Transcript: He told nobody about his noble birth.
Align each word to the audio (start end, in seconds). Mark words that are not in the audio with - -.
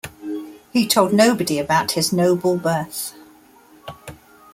He 0.73 0.87
told 0.87 1.13
nobody 1.13 1.59
about 1.59 1.91
his 1.91 2.11
noble 2.11 2.57
birth. 2.57 3.13